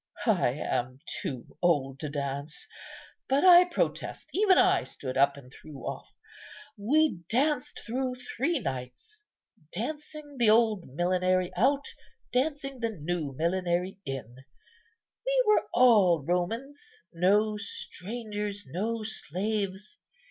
[0.25, 2.65] I am too old to dance;
[3.29, 6.11] but, I protest, even I stood up and threw off.
[6.75, 9.21] We danced through three nights,
[9.71, 11.85] dancing the old millenary out,
[12.31, 14.37] dancing the new millenary in.
[15.23, 16.81] We were all Romans,
[17.13, 19.99] no strangers, no slaves.